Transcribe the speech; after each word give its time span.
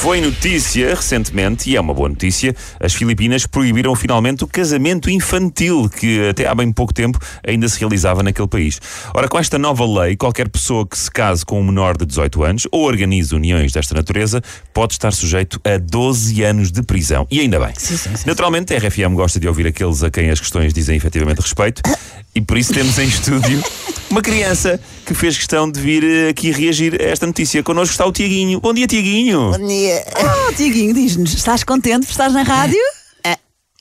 Foi 0.00 0.20
notícia 0.20 0.94
recentemente, 0.94 1.68
e 1.68 1.76
é 1.76 1.80
uma 1.80 1.92
boa 1.92 2.08
notícia, 2.08 2.54
as 2.80 2.94
Filipinas 2.94 3.46
proibiram 3.46 3.96
finalmente 3.96 4.44
o 4.44 4.46
casamento 4.46 5.10
infantil, 5.10 5.90
que 5.90 6.28
até 6.28 6.46
há 6.46 6.54
bem 6.54 6.70
pouco 6.70 6.94
tempo 6.94 7.18
ainda 7.44 7.68
se 7.68 7.80
realizava 7.80 8.22
naquele 8.22 8.46
país. 8.46 8.80
Ora, 9.12 9.26
com 9.26 9.36
esta 9.36 9.58
nova 9.58 9.84
lei, 9.84 10.16
qualquer 10.16 10.48
pessoa 10.48 10.86
que 10.86 10.96
se 10.96 11.10
case 11.10 11.44
com 11.44 11.60
um 11.60 11.64
menor 11.64 11.96
de 11.96 12.06
18 12.06 12.44
anos 12.44 12.68
ou 12.70 12.84
organize 12.84 13.34
uniões 13.34 13.72
desta 13.72 13.92
natureza 13.92 14.40
pode 14.72 14.92
estar 14.92 15.12
sujeito 15.12 15.60
a 15.64 15.76
12 15.76 16.44
anos 16.44 16.70
de 16.70 16.80
prisão. 16.82 17.26
E 17.28 17.40
ainda 17.40 17.58
bem. 17.58 17.74
Sim, 17.76 17.96
sim, 17.96 18.16
sim. 18.16 18.24
Naturalmente, 18.24 18.72
a 18.72 18.78
RFM 18.78 19.14
gosta 19.14 19.40
de 19.40 19.48
ouvir 19.48 19.66
aqueles 19.66 20.04
a 20.04 20.10
quem 20.10 20.30
as 20.30 20.38
questões 20.38 20.72
dizem 20.72 20.96
efetivamente 20.96 21.40
respeito, 21.40 21.82
e 22.34 22.40
por 22.40 22.56
isso 22.56 22.72
temos 22.72 22.96
em 22.98 23.08
estúdio 23.08 23.60
uma 24.10 24.22
criança 24.22 24.80
que 25.04 25.12
fez 25.12 25.36
questão 25.36 25.70
de 25.70 25.80
vir 25.80 26.28
aqui 26.30 26.50
reagir 26.50 27.00
a 27.00 27.04
esta 27.04 27.26
notícia. 27.26 27.62
Connosco 27.62 27.92
está 27.92 28.06
o 28.06 28.12
Tiaguinho. 28.12 28.60
Bom 28.60 28.72
dia, 28.72 28.86
Tiaguinho. 28.86 29.50
Bom 29.52 29.66
dia. 29.66 29.87
Oh, 30.48 30.52
Tiaguinho, 30.54 30.94
diz-nos, 30.94 31.34
estás 31.34 31.62
contente 31.64 32.06
por 32.06 32.12
estar 32.12 32.30
na 32.30 32.42
rádio? 32.42 32.78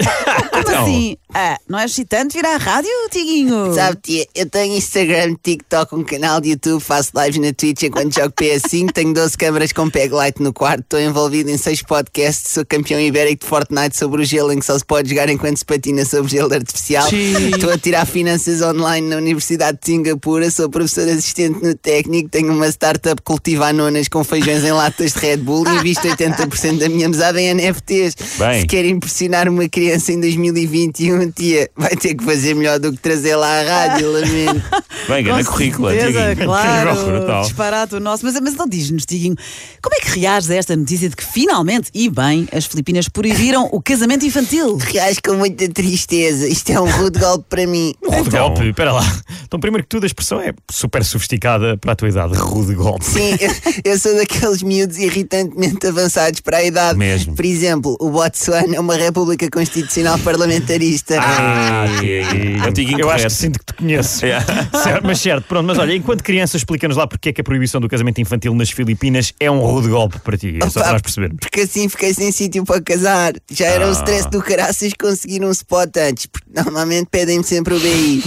Como 0.50 0.60
Então. 0.62 0.82
assim? 0.82 1.16
Ah, 1.32 1.58
não 1.68 1.78
é 1.78 1.84
excitante 1.84 2.36
vir 2.36 2.44
à 2.44 2.56
rádio, 2.56 2.90
Tiaguinho? 3.10 3.72
Sabe, 3.74 3.98
tia, 4.02 4.26
eu 4.34 4.48
tenho 4.48 4.76
Instagram, 4.76 5.36
TikTok, 5.42 5.94
um 5.94 6.02
canal 6.02 6.40
de 6.40 6.50
YouTube, 6.50 6.80
faço 6.80 7.12
lives 7.14 7.40
na 7.40 7.52
Twitch 7.52 7.84
enquanto 7.84 8.14
jogo 8.14 8.32
PS5, 8.32 8.90
tenho 8.94 9.14
12 9.14 9.38
câmaras 9.38 9.72
com 9.72 9.88
peg 9.88 10.12
light 10.12 10.42
no 10.42 10.52
quarto, 10.52 10.80
estou 10.80 11.00
envolvido 11.00 11.50
em 11.50 11.56
6 11.56 11.82
podcasts, 11.82 12.52
sou 12.52 12.66
campeão 12.66 13.00
ibérico 13.00 13.44
de 13.44 13.48
Fortnite 13.48 13.96
sobre 13.96 14.22
o 14.22 14.24
gelo, 14.24 14.52
em 14.52 14.58
que 14.58 14.66
só 14.66 14.76
se 14.76 14.84
pode 14.84 15.08
jogar 15.08 15.28
enquanto 15.28 15.58
se 15.58 15.64
patina 15.64 16.04
sobre 16.04 16.30
gelo 16.32 16.52
artificial. 16.52 17.08
Estou 17.08 17.70
a 17.70 17.78
tirar 17.78 18.06
finanças 18.06 18.60
online 18.60 19.08
na 19.08 19.16
Universidade 19.16 19.78
de 19.80 19.86
Singapura, 19.86 20.50
sou 20.50 20.68
professor 20.68 21.08
assistente 21.08 21.62
no 21.62 21.74
técnico, 21.74 22.28
tenho 22.28 22.52
uma 22.52 22.68
startup 22.68 23.22
cultiva 23.22 23.72
nonas 23.72 24.08
com 24.08 24.24
feijões 24.24 24.64
em 24.64 24.72
latas 24.72 25.12
de 25.12 25.18
Red 25.20 25.38
Bull 25.38 25.66
e 25.66 25.76
invisto 25.76 26.08
80% 26.08 26.78
da 26.78 26.88
minha 26.88 27.08
mesada 27.08 27.40
em 27.40 27.54
NFTs. 27.54 28.14
Bem. 28.38 28.60
Se 28.60 28.66
quer 28.66 28.84
impressionar 28.84 29.48
uma 29.48 29.68
criança 29.68 30.12
em 30.12 30.20
2021, 30.20 31.19
tia, 31.28 31.68
vai 31.76 31.96
ter 31.96 32.14
que 32.14 32.24
fazer 32.24 32.54
melhor 32.54 32.78
do 32.78 32.92
que 32.92 32.98
trazer 32.98 33.34
lá 33.36 33.60
à 33.60 33.62
rádio, 33.88 34.10
lamento. 34.12 34.62
Bem, 35.08 35.24
grande 35.24 35.44
Com 35.44 35.52
currículo, 35.52 35.90
certeza, 35.90 36.12
Tiaguinho. 36.12 36.46
claro, 36.46 37.42
disparate 37.42 37.94
o 37.96 38.00
nosso. 38.00 38.24
Mas, 38.24 38.38
mas 38.40 38.54
então 38.54 38.68
diz-nos, 38.68 39.04
Tiaguinho, 39.04 39.36
como 39.82 39.94
é 39.96 40.00
que 40.00 40.18
reages 40.20 40.50
a 40.50 40.54
esta 40.56 40.76
notícia 40.76 41.08
de 41.08 41.16
que 41.16 41.24
finalmente, 41.24 41.90
e 41.94 42.08
bem, 42.08 42.48
as 42.52 42.66
Filipinas 42.66 43.08
proibiram 43.08 43.68
o 43.72 43.80
casamento 43.82 44.24
infantil? 44.24 44.76
Reage 44.76 45.20
com 45.22 45.34
muita 45.34 45.68
tristeza. 45.68 46.46
Isto 46.48 46.70
é 46.72 46.80
um 46.80 46.90
rude 46.90 47.18
golpe 47.18 47.44
para 47.48 47.66
mim. 47.66 47.94
Rude 48.04 48.28
Então- 48.28 48.48
golpe, 48.48 48.68
espera 48.68 48.92
lá. 48.92 49.20
Então, 49.50 49.58
primeiro 49.58 49.82
que 49.82 49.88
tudo, 49.88 50.04
a 50.04 50.06
expressão 50.06 50.40
é 50.40 50.52
super 50.70 51.04
sofisticada 51.04 51.76
para 51.76 51.90
a 51.90 51.96
tua 51.96 52.08
idade. 52.08 52.36
Rude 52.38 52.72
golpe. 52.72 53.04
Sim, 53.04 53.36
eu, 53.40 53.50
eu 53.92 53.98
sou 53.98 54.14
daqueles 54.14 54.62
miúdos 54.62 54.96
irritantemente 54.96 55.84
avançados 55.88 56.38
para 56.38 56.58
a 56.58 56.64
idade. 56.64 56.96
Mesmo. 56.96 57.34
Por 57.34 57.44
exemplo, 57.44 57.96
o 58.00 58.10
Botsuana 58.10 58.76
é 58.76 58.78
uma 58.78 58.94
república 58.94 59.50
constitucional 59.50 60.20
parlamentarista. 60.20 61.16
Ah, 61.20 61.84
Tiaguinho. 61.98 62.64
É 62.64 62.68
o 62.68 62.72
Tiaguinho 62.72 63.00
Eu 63.00 63.10
acho 63.10 63.24
que 63.26 63.32
sinto 63.32 63.58
que 63.58 63.64
te 63.66 63.74
conheço. 63.74 64.24
É. 64.24 64.38
Certo, 64.84 65.04
mas 65.04 65.18
certo, 65.20 65.44
pronto, 65.48 65.66
mas 65.66 65.78
olha, 65.78 65.96
enquanto 65.96 66.22
criança, 66.22 66.56
explica-nos 66.56 66.96
lá 66.96 67.08
porque 67.08 67.30
é 67.30 67.32
que 67.32 67.40
a 67.40 67.44
proibição 67.44 67.80
do 67.80 67.88
casamento 67.88 68.20
infantil 68.20 68.54
nas 68.54 68.70
Filipinas 68.70 69.32
é 69.40 69.50
um 69.50 69.58
rude 69.58 69.88
golpe 69.88 70.20
para 70.20 70.38
ti. 70.38 70.60
É 70.62 70.70
só 70.70 70.80
para 70.80 70.92
nós 70.92 71.02
percebermos. 71.02 71.38
Porque 71.40 71.62
assim 71.62 71.88
fiquei 71.88 72.14
sem 72.14 72.30
sítio 72.30 72.64
para 72.64 72.80
casar. 72.80 73.32
Já 73.50 73.66
era 73.66 73.86
Ah. 73.86 73.88
um 73.88 73.92
stress 73.92 74.30
do 74.30 74.40
caraças 74.40 74.92
conseguir 74.96 75.44
um 75.44 75.50
spot 75.50 75.90
antes, 75.96 76.26
porque 76.26 76.48
normalmente 76.54 77.08
pedem-me 77.10 77.42
sempre 77.42 77.74
o 77.74 77.80
BI. 77.80 78.22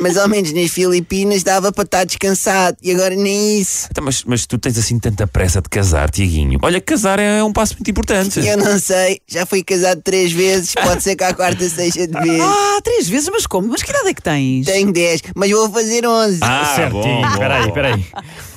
Mas 0.00 0.16
ao 0.16 0.26
menos 0.28 0.52
nas 0.52 0.70
Filipinas 0.70 1.42
dava 1.42 1.70
para 1.70 1.84
estar 1.84 2.04
descansado 2.04 2.76
e 2.82 2.90
agora 2.90 3.14
nem 3.14 3.60
isso. 3.60 3.86
Então, 3.90 4.02
mas, 4.04 4.24
mas 4.24 4.46
tu 4.46 4.58
tens 4.58 4.78
assim 4.78 4.98
tanta 4.98 5.26
pressa 5.26 5.60
de 5.60 5.68
casar, 5.68 6.10
Tiaguinho. 6.10 6.58
Olha, 6.62 6.80
casar 6.80 7.18
é 7.18 7.42
um 7.44 7.52
passo 7.52 7.74
muito 7.74 7.90
importante. 7.90 8.40
Eu 8.40 8.56
não 8.56 8.78
sei, 8.78 9.20
já 9.28 9.44
fui 9.44 9.62
casado 9.62 10.00
três 10.02 10.32
vezes, 10.32 10.74
pode 10.74 11.02
ser 11.02 11.16
que 11.16 11.24
a 11.24 11.34
quarta 11.34 11.68
seja 11.68 12.06
de 12.06 12.18
vez. 12.18 12.40
Ah, 12.40 12.80
três 12.82 13.08
vezes, 13.08 13.28
mas 13.30 13.46
como? 13.46 13.68
Mas 13.68 13.82
que 13.82 13.90
idade 13.90 14.08
é 14.08 14.14
que 14.14 14.22
tens? 14.22 14.66
Tenho 14.66 14.92
10, 14.92 15.22
mas 15.36 15.50
vou 15.50 15.70
fazer 15.70 16.06
11. 16.06 16.38
Ah, 16.42 16.72
Certinho, 16.74 17.02
bom, 17.02 17.20
bom, 17.22 17.28
espera 17.32 17.54
aí, 17.56 17.62
bom. 17.62 17.68
espera 17.68 17.94
aí. 17.94 18.06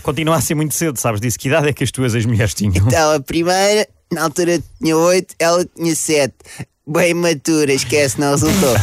Continua 0.02 0.36
a 0.38 0.42
ser 0.42 0.56
muito 0.56 0.74
cedo, 0.74 0.98
sabes 1.00 1.20
disso? 1.20 1.38
Que 1.38 1.48
idade 1.50 1.68
é 1.68 1.74
que 1.74 1.84
as 1.84 1.92
tuas 1.92 2.16
ex-mulheres 2.16 2.54
tinham? 2.54 2.88
Então, 2.88 3.12
a 3.14 3.20
primeira, 3.20 3.88
na 4.12 4.24
altura 4.24 4.62
tinha 4.82 4.98
8, 4.98 5.36
ela 5.40 5.66
tinha 5.76 5.96
7. 5.96 6.34
Bem 6.86 7.14
matura, 7.14 7.72
esquece, 7.74 8.20
não 8.20 8.32
resultou. 8.32 8.76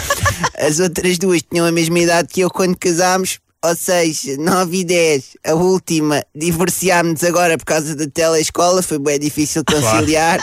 As 0.57 0.81
outras 0.81 1.19
duas 1.19 1.43
tinham 1.43 1.67
a 1.67 1.73
mesma 1.73 1.99
idade 1.99 2.29
que 2.29 2.41
eu 2.41 2.51
quando 2.51 2.77
casámos, 2.77 3.39
ou 3.63 3.77
seja, 3.77 4.37
9 4.39 4.79
e 4.79 4.85
10. 4.85 5.25
A 5.47 5.55
última, 5.55 6.25
divorciámos-nos 6.35 7.23
agora 7.25 7.59
por 7.59 7.67
causa 7.67 7.95
da 7.95 8.07
telescola, 8.07 8.83
foi 8.83 8.99
bem 8.99 9.19
difícil 9.19 9.63
conciliar. 9.65 10.41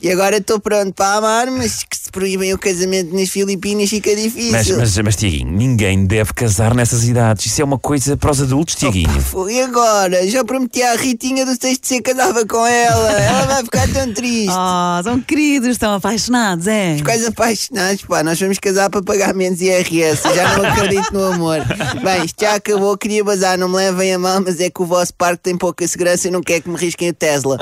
E 0.00 0.10
agora 0.10 0.36
estou 0.36 0.60
pronto 0.60 0.92
para 0.92 1.14
amar, 1.14 1.50
mas 1.50 1.82
que 1.82 1.96
se 1.96 2.10
proíbem 2.10 2.52
o 2.52 2.58
casamento 2.58 3.14
nas 3.16 3.30
Filipinas 3.30 3.88
fica 3.88 4.14
difícil. 4.14 4.52
Mas, 4.52 4.70
mas, 4.70 4.98
mas, 4.98 5.16
Tiaguinho, 5.16 5.50
ninguém 5.50 6.04
deve 6.04 6.32
casar 6.34 6.74
nessas 6.74 7.04
idades. 7.04 7.46
Isso 7.46 7.62
é 7.62 7.64
uma 7.64 7.78
coisa 7.78 8.16
para 8.16 8.30
os 8.30 8.40
adultos, 8.42 8.74
Tiaguinho. 8.74 9.20
Foi 9.20 9.60
agora, 9.62 10.26
já 10.28 10.44
prometi 10.44 10.82
à 10.82 10.94
Ritinha 10.94 11.46
do 11.46 11.52
sexto 11.52 11.86
C 11.86 11.96
que 11.96 12.12
casava 12.12 12.44
com 12.46 12.66
ela. 12.66 13.12
Ela 13.12 13.46
vai 13.46 13.64
ficar 13.64 13.88
tão 13.92 14.12
triste. 14.12 14.50
Ah, 14.50 15.00
são 15.04 15.20
queridos, 15.20 15.70
estão 15.70 15.94
apaixonados, 15.94 16.66
é? 16.66 16.98
Quase 17.02 17.26
apaixonados, 17.26 18.02
pá, 18.02 18.22
nós 18.22 18.38
vamos 18.38 18.58
casar 18.58 18.90
para 18.90 19.02
pagar 19.02 19.34
menos 19.34 19.60
IRS, 19.60 20.22
já 20.34 20.58
não 20.58 20.66
acredito 20.66 21.12
no 21.12 21.24
amor. 21.24 21.58
Bem, 22.02 22.24
isto 22.24 22.41
já 22.42 22.56
acabou, 22.56 22.98
queria 22.98 23.22
bazar, 23.22 23.56
não 23.56 23.68
me 23.68 23.76
levem 23.76 24.14
a 24.14 24.18
mal, 24.18 24.40
mas 24.44 24.58
é 24.58 24.68
que 24.68 24.82
o 24.82 24.84
vosso 24.84 25.14
parque 25.14 25.44
tem 25.44 25.56
pouca 25.56 25.86
segurança 25.86 26.26
e 26.26 26.30
não 26.32 26.42
quer 26.42 26.60
que 26.60 26.68
me 26.68 26.76
risquem 26.76 27.10
o 27.10 27.12
Tesla. 27.14 27.56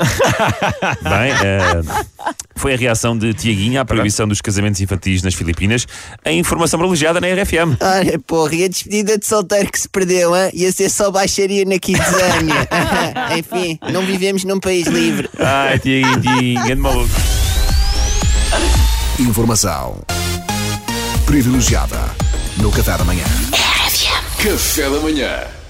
Bem, 1.03 1.31
eh, 1.43 2.33
foi 2.55 2.73
a 2.73 2.77
reação 2.77 3.15
de 3.15 3.31
Tiaguinho 3.31 3.79
à 3.79 3.85
proibição 3.85 4.27
dos 4.27 4.41
casamentos 4.41 4.81
infantis 4.81 5.21
nas 5.21 5.35
Filipinas. 5.35 5.85
A 6.25 6.31
informação 6.31 6.79
privilegiada 6.79 7.21
na 7.21 7.27
RFM. 7.27 7.77
Olha, 7.79 8.17
porra, 8.25 8.55
e 8.55 8.63
a 8.63 8.67
despedida 8.67 9.19
de 9.19 9.27
solteiro 9.27 9.71
que 9.71 9.79
se 9.79 9.87
perdeu, 9.87 10.35
hein? 10.35 10.49
ia 10.51 10.71
ser 10.71 10.89
só 10.89 11.11
baixaria 11.11 11.63
na 11.63 11.77
Kidzânia. 11.77 12.67
Enfim, 13.37 13.77
não 13.93 14.03
vivemos 14.03 14.43
num 14.43 14.59
país 14.59 14.87
livre. 14.87 15.29
Ai, 15.37 15.77
Tiaguinho, 15.77 16.21
Tiaguinho, 16.21 16.63
grande 16.63 16.81
maluco. 16.81 17.15
Informação 19.19 20.01
privilegiada 21.27 21.99
no 22.57 22.71
Café 22.71 22.97
da 22.97 23.03
manhã. 23.03 23.25
Café 24.43 24.89
da 24.89 24.99
manhã. 24.99 25.60